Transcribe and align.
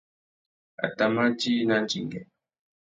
A 0.85 0.87
tà 0.97 1.05
mà 1.15 1.23
djï 1.37 1.53
nà 1.67 1.75
ndzengüê. 1.83 2.23